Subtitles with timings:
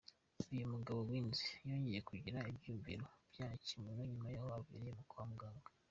[0.53, 5.69] Uyu mugabo Wiens yongeye kugira ibyiyumviro bya kimuntu nyuma yaho aviriye kwa muganga.